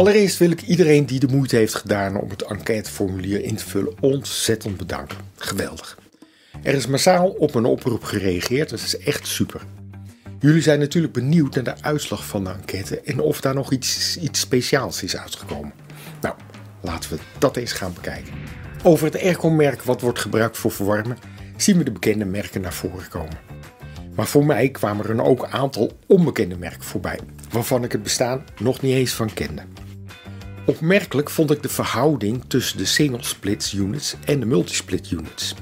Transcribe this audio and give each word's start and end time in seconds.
Allereerst 0.00 0.38
wil 0.38 0.50
ik 0.50 0.62
iedereen 0.62 1.06
die 1.06 1.20
de 1.20 1.26
moeite 1.26 1.56
heeft 1.56 1.74
gedaan 1.74 2.16
om 2.16 2.30
het 2.30 2.42
enquêteformulier 2.42 3.44
in 3.44 3.56
te 3.56 3.64
vullen 3.64 3.94
ontzettend 4.00 4.76
bedanken. 4.76 5.18
Geweldig. 5.36 5.98
Er 6.62 6.74
is 6.74 6.86
massaal 6.86 7.28
op 7.28 7.54
een 7.54 7.64
oproep 7.64 8.04
gereageerd, 8.04 8.70
dat 8.70 8.78
is 8.78 8.98
echt 8.98 9.26
super. 9.26 9.60
Jullie 10.38 10.62
zijn 10.62 10.78
natuurlijk 10.78 11.12
benieuwd 11.12 11.54
naar 11.54 11.64
de 11.64 11.82
uitslag 11.82 12.26
van 12.26 12.44
de 12.44 12.50
enquête 12.50 13.00
en 13.00 13.20
of 13.20 13.40
daar 13.40 13.54
nog 13.54 13.72
iets, 13.72 14.16
iets 14.16 14.40
speciaals 14.40 15.02
is 15.02 15.16
uitgekomen. 15.16 15.72
Nou, 16.20 16.34
laten 16.80 17.10
we 17.10 17.18
dat 17.38 17.56
eens 17.56 17.72
gaan 17.72 17.94
bekijken. 17.94 18.32
Over 18.82 19.06
het 19.06 19.22
airco-merk 19.22 19.82
wat 19.82 20.00
wordt 20.00 20.18
gebruikt 20.18 20.58
voor 20.58 20.72
verwarmen, 20.72 21.18
zien 21.56 21.78
we 21.78 21.84
de 21.84 21.92
bekende 21.92 22.24
merken 22.24 22.60
naar 22.60 22.74
voren 22.74 23.08
komen. 23.08 23.38
Maar 24.14 24.26
voor 24.26 24.46
mij 24.46 24.68
kwamen 24.68 25.06
er 25.06 25.22
ook 25.22 25.42
een 25.42 25.50
aantal 25.50 25.92
onbekende 26.06 26.56
merken 26.56 26.82
voorbij, 26.84 27.18
waarvan 27.50 27.84
ik 27.84 27.92
het 27.92 28.02
bestaan 28.02 28.44
nog 28.58 28.80
niet 28.80 28.94
eens 28.94 29.12
van 29.12 29.32
kende. 29.34 29.62
Opmerkelijk 30.70 31.30
vond 31.30 31.50
ik 31.50 31.62
de 31.62 31.68
verhouding 31.68 32.44
tussen 32.46 32.78
de 32.78 32.84
single 32.84 33.22
splits 33.22 33.72
units 33.72 34.14
en 34.24 34.40
de 34.40 34.46
multisplit 34.46 35.10
units. 35.10 35.54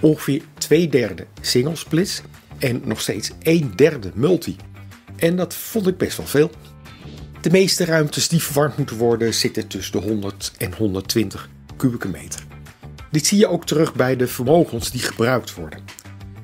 Ongeveer 0.00 0.42
twee 0.54 0.88
derde 0.88 1.26
single 1.40 1.76
splits 1.76 2.22
en 2.58 2.82
nog 2.84 3.00
steeds 3.00 3.30
een 3.42 3.72
derde 3.74 4.10
multi. 4.14 4.56
En 5.16 5.36
dat 5.36 5.54
vond 5.54 5.86
ik 5.86 5.96
best 5.96 6.16
wel 6.16 6.26
veel. 6.26 6.50
De 7.40 7.50
meeste 7.50 7.84
ruimtes 7.84 8.28
die 8.28 8.42
verwarmd 8.42 8.76
moeten 8.76 8.96
worden 8.96 9.34
zitten 9.34 9.66
tussen 9.66 10.00
de 10.00 10.06
100 10.06 10.52
en 10.58 10.74
120 10.74 11.48
kubieke 11.76 12.08
meter. 12.08 12.46
Dit 13.10 13.26
zie 13.26 13.38
je 13.38 13.48
ook 13.48 13.66
terug 13.66 13.94
bij 13.94 14.16
de 14.16 14.26
vermogens 14.26 14.90
die 14.90 15.00
gebruikt 15.00 15.54
worden. 15.54 15.80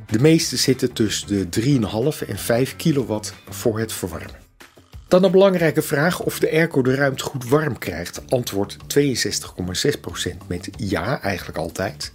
De 0.06 0.18
meeste 0.18 0.56
zitten 0.56 0.92
tussen 0.92 1.50
de 1.50 1.78
3,5 2.22 2.28
en 2.28 2.38
5 2.38 2.76
kilowatt 2.76 3.34
voor 3.48 3.78
het 3.78 3.92
verwarmen. 3.92 4.41
Dan 5.12 5.24
een 5.24 5.30
belangrijke 5.30 5.82
vraag 5.82 6.20
of 6.20 6.38
de 6.38 6.50
airco 6.50 6.82
de 6.82 6.94
ruimte 6.94 7.24
goed 7.24 7.48
warm 7.48 7.78
krijgt. 7.78 8.22
Antwoord 8.28 8.76
62,6% 8.98 10.36
met 10.46 10.68
ja, 10.76 11.20
eigenlijk 11.20 11.58
altijd. 11.58 12.12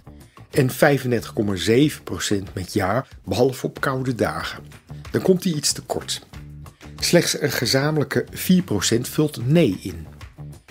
En 0.50 0.70
35,7% 0.70 2.52
met 2.52 2.72
ja, 2.72 3.06
behalve 3.24 3.66
op 3.66 3.80
koude 3.80 4.14
dagen. 4.14 4.64
Dan 5.10 5.22
komt 5.22 5.44
hij 5.44 5.52
iets 5.52 5.72
te 5.72 5.82
kort. 5.82 6.26
Slechts 6.98 7.40
een 7.40 7.52
gezamenlijke 7.52 8.24
4% 8.30 9.00
vult 9.00 9.46
nee 9.46 9.78
in. 9.82 10.06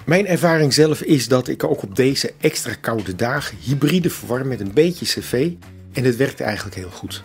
Mijn 0.05 0.27
ervaring 0.27 0.73
zelf 0.73 1.01
is 1.01 1.27
dat 1.27 1.47
ik 1.47 1.63
ook 1.63 1.83
op 1.83 1.95
deze 1.95 2.33
extra 2.41 2.73
koude 2.73 3.15
dagen 3.15 3.57
hybride 3.57 4.09
verwarm 4.09 4.47
met 4.47 4.59
een 4.59 4.73
beetje 4.73 5.05
cv 5.05 5.51
en 5.93 6.03
het 6.03 6.15
werkt 6.15 6.41
eigenlijk 6.41 6.75
heel 6.75 6.91
goed. 6.91 7.21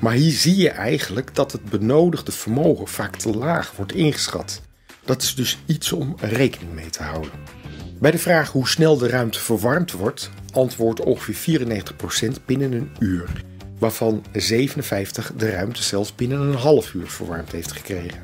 Maar 0.00 0.12
hier 0.12 0.32
zie 0.32 0.56
je 0.56 0.68
eigenlijk 0.70 1.34
dat 1.34 1.52
het 1.52 1.64
benodigde 1.64 2.32
vermogen 2.32 2.88
vaak 2.88 3.16
te 3.16 3.36
laag 3.36 3.72
wordt 3.76 3.92
ingeschat. 3.92 4.60
Dat 5.04 5.22
is 5.22 5.34
dus 5.34 5.58
iets 5.66 5.92
om 5.92 6.16
rekening 6.20 6.72
mee 6.72 6.90
te 6.90 7.02
houden. 7.02 7.30
Bij 7.98 8.10
de 8.10 8.18
vraag 8.18 8.50
hoe 8.50 8.68
snel 8.68 8.96
de 8.98 9.08
ruimte 9.08 9.38
verwarmd 9.38 9.92
wordt, 9.92 10.30
antwoordt 10.52 11.00
ongeveer 11.00 11.60
94% 11.60 12.44
binnen 12.46 12.72
een 12.72 12.90
uur, 12.98 13.28
waarvan 13.78 14.24
57% 14.32 15.36
de 15.36 15.50
ruimte 15.50 15.82
zelfs 15.82 16.14
binnen 16.14 16.40
een 16.40 16.54
half 16.54 16.94
uur 16.94 17.06
verwarmd 17.06 17.52
heeft 17.52 17.72
gekregen. 17.72 18.22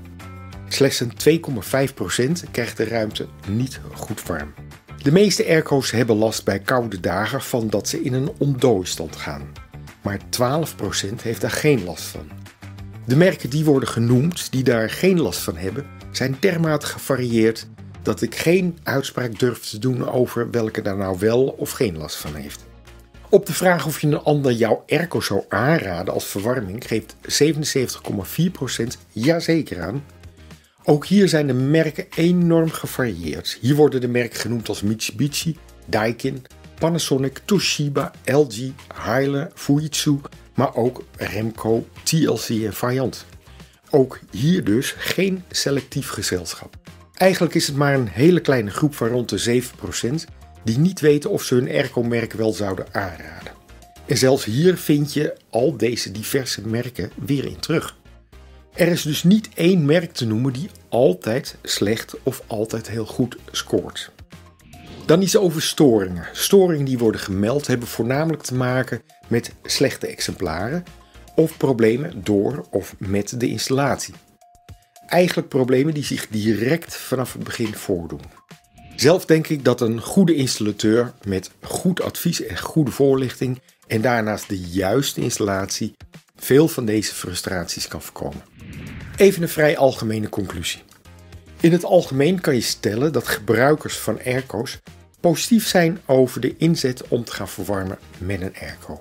Slechts 0.69 1.01
een 1.01 1.41
2,5% 2.45 2.51
krijgt 2.51 2.77
de 2.77 2.85
ruimte 2.85 3.27
niet 3.49 3.81
goed 3.93 4.23
warm. 4.23 4.55
De 5.03 5.13
meeste 5.13 5.47
airco's 5.47 5.91
hebben 5.91 6.17
last 6.17 6.45
bij 6.45 6.59
koude 6.59 7.01
dagen 7.01 7.43
van 7.43 7.69
dat 7.69 7.89
ze 7.89 8.03
in 8.03 8.13
een 8.13 8.33
ontdooistand 8.39 9.17
gaan 9.17 9.53
maar 10.03 10.19
12% 10.19 11.23
heeft 11.23 11.41
daar 11.41 11.51
geen 11.51 11.85
last 11.85 12.05
van. 12.05 12.29
De 13.07 13.17
merken 13.17 13.51
die 13.51 13.65
worden 13.65 13.89
genoemd 13.89 14.53
die 14.53 14.63
daar 14.63 14.91
geen 14.91 15.21
last 15.21 15.41
van 15.41 15.57
hebben, 15.57 15.87
zijn 16.11 16.37
dermate 16.41 16.87
gevarieerd 16.87 17.67
dat 18.03 18.23
ik 18.23 18.35
geen 18.35 18.79
uitspraak 18.83 19.39
durf 19.39 19.59
te 19.59 19.79
doen 19.79 20.09
over 20.09 20.51
welke 20.51 20.83
daar 20.83 20.97
nou 20.97 21.19
wel 21.19 21.45
of 21.47 21.71
geen 21.71 21.99
last 21.99 22.17
van 22.17 22.35
heeft. 22.35 22.69
Op 23.29 23.47
de 23.47 23.53
vraag 23.53 23.87
of 23.87 24.01
je 24.01 24.07
een 24.07 24.23
ander 24.23 24.53
jouw 24.53 24.85
airco 24.87 25.21
zou 25.21 25.45
aanraden 25.49 26.15
als 26.15 26.25
verwarming 26.25 26.87
geeft 26.87 27.17
77,4% 27.43 28.87
ja 29.13 29.41
zeker 29.41 29.83
aan. 29.83 30.05
Ook 30.85 31.07
hier 31.07 31.29
zijn 31.29 31.47
de 31.47 31.53
merken 31.53 32.07
enorm 32.17 32.71
gevarieerd. 32.71 33.59
Hier 33.61 33.75
worden 33.75 34.01
de 34.01 34.09
merken 34.09 34.41
genoemd 34.41 34.69
als 34.69 34.83
Mitsubishi, 34.83 35.57
Daikin, 35.87 36.45
Panasonic, 36.81 37.41
Toshiba, 37.45 38.13
LG, 38.25 38.73
Haier, 38.95 39.51
Fujitsu, 39.55 40.21
maar 40.55 40.75
ook 40.75 41.05
Remco, 41.17 41.87
TLC 42.03 42.49
en 42.49 42.73
Vaillant. 42.73 43.25
Ook 43.91 44.19
hier 44.31 44.65
dus 44.65 44.95
geen 44.99 45.45
selectief 45.51 46.09
gezelschap. 46.09 46.77
Eigenlijk 47.15 47.55
is 47.55 47.67
het 47.67 47.77
maar 47.77 47.95
een 47.95 48.09
hele 48.09 48.41
kleine 48.41 48.71
groep 48.71 48.95
van 48.95 49.09
rond 49.09 49.29
de 49.29 49.63
7% 49.63 50.15
die 50.65 50.79
niet 50.79 51.01
weten 51.01 51.31
of 51.31 51.43
ze 51.43 51.55
hun 51.55 51.69
airco-merk 51.69 52.33
wel 52.33 52.53
zouden 52.53 52.87
aanraden. 52.93 53.53
En 54.07 54.19
zelfs 54.19 54.45
hier 54.45 54.77
vind 54.77 55.13
je 55.13 55.37
al 55.51 55.77
deze 55.77 56.13
diverse 56.13 56.69
merken 56.69 57.11
weer 57.17 57.45
in 57.45 57.61
terug. 57.61 57.97
Er 58.75 58.89
is 58.89 59.03
dus 59.03 59.23
niet 59.23 59.49
één 59.55 59.85
merk 59.85 60.13
te 60.13 60.27
noemen 60.27 60.53
die 60.53 60.71
altijd 60.89 61.57
slecht 61.63 62.15
of 62.23 62.43
altijd 62.47 62.89
heel 62.89 63.07
goed 63.07 63.37
scoort. 63.51 64.11
Dan 65.11 65.23
iets 65.23 65.37
over 65.37 65.63
storingen. 65.63 66.29
Storingen 66.33 66.85
die 66.85 66.99
worden 66.99 67.21
gemeld 67.21 67.67
hebben 67.67 67.89
voornamelijk 67.89 68.43
te 68.43 68.55
maken 68.55 69.03
met 69.29 69.53
slechte 69.63 70.07
exemplaren 70.07 70.85
of 71.35 71.57
problemen 71.57 72.25
door 72.25 72.67
of 72.71 72.95
met 72.99 73.41
de 73.41 73.49
installatie. 73.49 74.15
Eigenlijk 75.07 75.49
problemen 75.49 75.95
die 75.95 76.05
zich 76.05 76.29
direct 76.29 76.97
vanaf 76.97 77.33
het 77.33 77.45
begin 77.45 77.75
voordoen. 77.75 78.21
Zelf 78.97 79.25
denk 79.25 79.49
ik 79.49 79.65
dat 79.65 79.81
een 79.81 80.01
goede 80.01 80.35
installateur 80.35 81.13
met 81.25 81.51
goed 81.63 82.03
advies 82.03 82.43
en 82.43 82.59
goede 82.59 82.91
voorlichting 82.91 83.61
en 83.87 84.01
daarnaast 84.01 84.49
de 84.49 84.61
juiste 84.61 85.21
installatie 85.21 85.97
veel 86.37 86.69
van 86.69 86.85
deze 86.85 87.15
frustraties 87.15 87.89
kan 87.89 88.03
voorkomen. 88.03 88.43
Even 89.17 89.43
een 89.43 89.49
vrij 89.49 89.77
algemene 89.77 90.29
conclusie. 90.29 90.83
In 91.61 91.73
het 91.73 91.85
algemeen 91.85 92.41
kan 92.41 92.55
je 92.55 92.61
stellen 92.61 93.13
dat 93.13 93.29
gebruikers 93.29 93.97
van 93.97 94.19
airco's 94.25 94.79
positief 95.21 95.67
zijn 95.67 96.01
over 96.07 96.41
de 96.41 96.57
inzet 96.57 97.09
om 97.09 97.25
te 97.25 97.33
gaan 97.33 97.49
verwarmen 97.49 97.99
met 98.19 98.41
een 98.41 98.55
airco. 98.61 99.01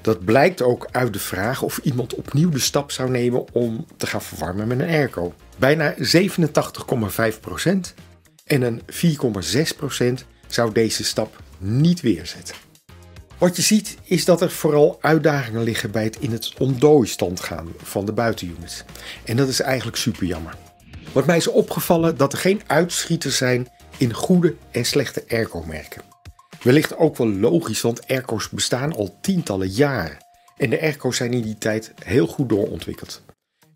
Dat 0.00 0.24
blijkt 0.24 0.62
ook 0.62 0.88
uit 0.90 1.12
de 1.12 1.18
vraag 1.18 1.62
of 1.62 1.78
iemand 1.78 2.14
opnieuw 2.14 2.50
de 2.50 2.58
stap 2.58 2.90
zou 2.90 3.10
nemen 3.10 3.52
om 3.52 3.86
te 3.96 4.06
gaan 4.06 4.22
verwarmen 4.22 4.68
met 4.68 4.80
een 4.80 4.88
airco. 4.88 5.34
Bijna 5.58 5.94
87,5% 5.94 5.98
en 8.44 8.62
een 8.62 8.82
4,6% 10.22 10.26
zou 10.46 10.72
deze 10.72 11.04
stap 11.04 11.42
niet 11.58 12.00
weerzetten. 12.00 12.54
Wat 13.38 13.56
je 13.56 13.62
ziet 13.62 13.96
is 14.02 14.24
dat 14.24 14.40
er 14.40 14.50
vooral 14.50 14.98
uitdagingen 15.00 15.62
liggen 15.62 15.90
bij 15.90 16.04
het 16.04 16.18
in 16.18 16.32
het 16.32 16.54
ontdooistand 16.58 17.40
gaan 17.40 17.68
van 17.76 18.04
de 18.04 18.12
buitenunits. 18.12 18.84
En 19.24 19.36
dat 19.36 19.48
is 19.48 19.60
eigenlijk 19.60 19.96
super 19.96 20.26
jammer. 20.26 20.54
Wat 21.12 21.26
mij 21.26 21.36
is 21.36 21.48
opgevallen 21.48 22.16
dat 22.16 22.32
er 22.32 22.38
geen 22.38 22.60
uitschieters 22.66 23.36
zijn 23.36 23.68
in 24.02 24.12
goede 24.12 24.54
en 24.70 24.84
slechte 24.84 25.24
airco-merken. 25.28 26.02
Wellicht 26.62 26.96
ook 26.96 27.16
wel 27.16 27.28
logisch, 27.28 27.80
want 27.80 28.08
airco's 28.08 28.48
bestaan 28.48 28.94
al 28.94 29.18
tientallen 29.20 29.68
jaren. 29.68 30.16
En 30.56 30.70
de 30.70 30.80
airco's 30.80 31.16
zijn 31.16 31.32
in 31.32 31.42
die 31.42 31.58
tijd 31.58 31.92
heel 32.04 32.26
goed 32.26 32.48
doorontwikkeld. 32.48 33.22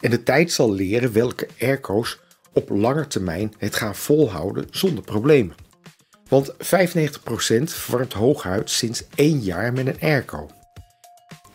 En 0.01 0.11
de 0.11 0.23
tijd 0.23 0.53
zal 0.53 0.73
leren 0.73 1.13
welke 1.13 1.49
airco's 1.61 2.19
op 2.53 2.69
lange 2.69 3.07
termijn 3.07 3.53
het 3.59 3.75
gaan 3.75 3.95
volhouden 3.95 4.67
zonder 4.71 5.05
problemen. 5.05 5.55
Want 6.29 6.53
95% 6.53 6.57
verwarmt 7.63 8.13
hooguit 8.13 8.71
sinds 8.71 9.05
1 9.15 9.41
jaar 9.41 9.73
met 9.73 9.87
een 9.87 10.01
airco. 10.01 10.51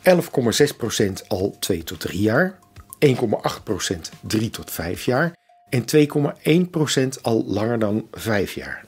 11,6% 0.03 1.27
al 1.27 1.55
2 1.59 1.83
tot 1.83 1.99
3 1.99 2.21
jaar, 2.21 2.59
1,8% 3.05 3.99
3 4.21 4.49
tot 4.49 4.71
5 4.71 5.05
jaar 5.05 5.39
en 5.71 5.85
2,1% 7.15 7.21
al 7.21 7.43
langer 7.47 7.79
dan 7.79 8.07
5 8.11 8.53
jaar. 8.53 8.85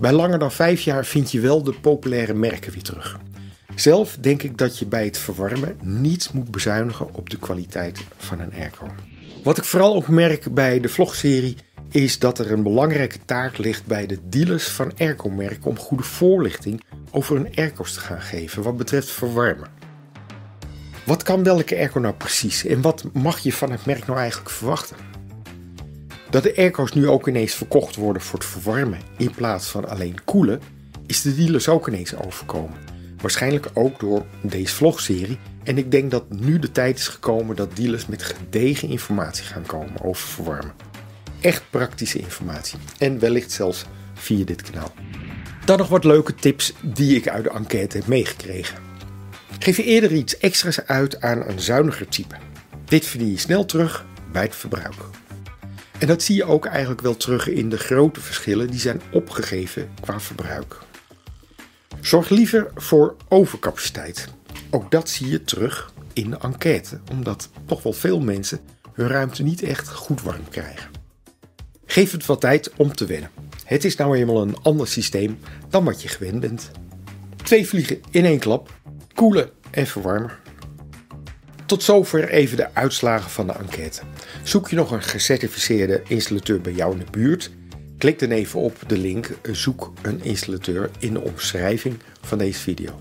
Bij 0.00 0.12
langer 0.12 0.38
dan 0.38 0.52
5 0.52 0.80
jaar 0.80 1.04
vind 1.04 1.30
je 1.30 1.40
wel 1.40 1.62
de 1.62 1.72
populaire 1.72 2.34
merken 2.34 2.72
weer 2.72 2.82
terug. 2.82 3.18
Zelf 3.74 4.16
denk 4.20 4.42
ik 4.42 4.58
dat 4.58 4.78
je 4.78 4.86
bij 4.86 5.04
het 5.04 5.18
verwarmen 5.18 5.78
niet 5.82 6.30
moet 6.32 6.50
bezuinigen 6.50 7.14
op 7.14 7.30
de 7.30 7.38
kwaliteit 7.38 8.00
van 8.16 8.40
een 8.40 8.52
airco. 8.52 8.86
Wat 9.42 9.58
ik 9.58 9.64
vooral 9.64 9.94
ook 9.94 10.08
merk 10.08 10.54
bij 10.54 10.80
de 10.80 10.88
vlogserie 10.88 11.56
is 11.90 12.18
dat 12.18 12.38
er 12.38 12.52
een 12.52 12.62
belangrijke 12.62 13.18
taak 13.24 13.58
ligt 13.58 13.86
bij 13.86 14.06
de 14.06 14.18
dealers 14.28 14.68
van 14.68 14.92
airco-merken 14.98 15.70
om 15.70 15.78
goede 15.78 16.02
voorlichting 16.02 16.82
over 17.10 17.36
hun 17.36 17.48
airco's 17.54 17.94
te 17.94 18.00
gaan 18.00 18.20
geven 18.20 18.62
wat 18.62 18.76
betreft 18.76 19.10
verwarmen. 19.10 19.68
Wat 21.06 21.22
kan 21.22 21.42
welke 21.42 21.76
airco 21.76 22.00
nou 22.00 22.14
precies 22.14 22.64
en 22.64 22.80
wat 22.80 23.04
mag 23.12 23.38
je 23.38 23.52
van 23.52 23.70
het 23.70 23.86
merk 23.86 24.06
nou 24.06 24.18
eigenlijk 24.18 24.50
verwachten? 24.50 25.09
Dat 26.30 26.42
de 26.42 26.56
airco's 26.56 26.92
nu 26.92 27.08
ook 27.08 27.28
ineens 27.28 27.54
verkocht 27.54 27.96
worden 27.96 28.22
voor 28.22 28.38
het 28.38 28.48
verwarmen 28.48 28.98
in 29.16 29.30
plaats 29.30 29.68
van 29.68 29.88
alleen 29.88 30.24
koelen, 30.24 30.60
is 31.06 31.22
de 31.22 31.34
dealers 31.34 31.68
ook 31.68 31.88
ineens 31.88 32.16
overkomen. 32.16 32.78
Waarschijnlijk 33.20 33.70
ook 33.74 34.00
door 34.00 34.26
deze 34.40 34.74
vlogserie. 34.74 35.38
En 35.64 35.78
ik 35.78 35.90
denk 35.90 36.10
dat 36.10 36.24
nu 36.28 36.58
de 36.58 36.72
tijd 36.72 36.98
is 36.98 37.08
gekomen 37.08 37.56
dat 37.56 37.76
dealers 37.76 38.06
met 38.06 38.22
gedegen 38.22 38.88
informatie 38.88 39.44
gaan 39.44 39.66
komen 39.66 40.02
over 40.02 40.28
verwarmen. 40.28 40.74
echt 41.40 41.62
praktische 41.70 42.18
informatie. 42.18 42.78
En 42.98 43.18
wellicht 43.18 43.52
zelfs 43.52 43.84
via 44.14 44.44
dit 44.44 44.62
kanaal. 44.62 44.92
Dan 45.64 45.78
nog 45.78 45.88
wat 45.88 46.04
leuke 46.04 46.34
tips 46.34 46.72
die 46.80 47.16
ik 47.16 47.28
uit 47.28 47.44
de 47.44 47.50
enquête 47.50 47.96
heb 47.96 48.06
meegekregen. 48.06 48.78
Geef 49.58 49.76
je 49.76 49.84
eerder 49.84 50.12
iets 50.12 50.38
extra's 50.38 50.80
uit 50.80 51.20
aan 51.20 51.42
een 51.48 51.60
zuiniger 51.60 52.08
type. 52.08 52.34
Dit 52.84 53.06
verdien 53.06 53.30
je 53.30 53.38
snel 53.38 53.64
terug 53.64 54.06
bij 54.32 54.42
het 54.42 54.56
verbruik. 54.56 54.94
En 56.00 56.06
dat 56.06 56.22
zie 56.22 56.36
je 56.36 56.44
ook 56.44 56.66
eigenlijk 56.66 57.00
wel 57.00 57.16
terug 57.16 57.48
in 57.48 57.68
de 57.68 57.78
grote 57.78 58.20
verschillen 58.20 58.70
die 58.70 58.80
zijn 58.80 59.00
opgegeven 59.12 59.90
qua 60.00 60.20
verbruik. 60.20 60.78
Zorg 62.00 62.28
liever 62.28 62.70
voor 62.74 63.16
overcapaciteit. 63.28 64.28
Ook 64.70 64.90
dat 64.90 65.08
zie 65.08 65.28
je 65.28 65.44
terug 65.44 65.92
in 66.12 66.30
de 66.30 66.38
enquête, 66.38 67.00
omdat 67.10 67.50
toch 67.66 67.82
wel 67.82 67.92
veel 67.92 68.20
mensen 68.20 68.60
hun 68.92 69.08
ruimte 69.08 69.42
niet 69.42 69.62
echt 69.62 69.88
goed 69.88 70.22
warm 70.22 70.48
krijgen. 70.48 70.90
Geef 71.86 72.12
het 72.12 72.26
wat 72.26 72.40
tijd 72.40 72.70
om 72.76 72.94
te 72.94 73.06
wennen. 73.06 73.30
Het 73.64 73.84
is 73.84 73.96
nou 73.96 74.16
eenmaal 74.16 74.42
een 74.42 74.62
ander 74.62 74.88
systeem 74.88 75.38
dan 75.68 75.84
wat 75.84 76.02
je 76.02 76.08
gewend 76.08 76.40
bent. 76.40 76.70
Twee 77.42 77.68
vliegen 77.68 78.00
in 78.10 78.24
één 78.24 78.38
klap, 78.38 78.74
koelen 79.14 79.50
en 79.70 79.86
verwarmen. 79.86 80.30
Tot 81.70 81.82
zover 81.82 82.28
even 82.28 82.56
de 82.56 82.74
uitslagen 82.74 83.30
van 83.30 83.46
de 83.46 83.52
enquête. 83.52 84.00
Zoek 84.42 84.68
je 84.68 84.76
nog 84.76 84.90
een 84.90 85.02
gecertificeerde 85.02 86.02
installateur 86.08 86.60
bij 86.60 86.72
jou 86.72 86.92
in 86.92 86.98
de 86.98 87.10
buurt? 87.10 87.50
Klik 87.98 88.18
dan 88.18 88.30
even 88.30 88.60
op 88.60 88.76
de 88.86 88.98
link 88.98 89.30
Zoek 89.52 89.92
een 90.02 90.22
installateur 90.22 90.90
in 90.98 91.12
de 91.12 91.20
omschrijving 91.20 91.96
van 92.20 92.38
deze 92.38 92.60
video. 92.60 93.00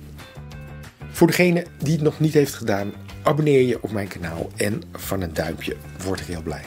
Voor 1.12 1.28
degene 1.28 1.66
die 1.78 1.94
het 1.94 2.02
nog 2.02 2.20
niet 2.20 2.34
heeft 2.34 2.54
gedaan, 2.54 2.94
abonneer 3.24 3.62
je 3.62 3.84
op 3.84 3.92
mijn 3.92 4.08
kanaal 4.08 4.50
en 4.56 4.84
van 4.92 5.22
een 5.22 5.34
duimpje 5.34 5.76
word 6.04 6.20
ik 6.20 6.26
heel 6.26 6.44
blij. 6.44 6.64